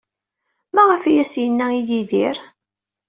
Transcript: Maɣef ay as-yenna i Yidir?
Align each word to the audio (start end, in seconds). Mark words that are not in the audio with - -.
Maɣef 0.75 1.03
ay 1.03 1.17
as-yenna 1.21 1.67
i 1.77 1.79
Yidir? 1.87 2.37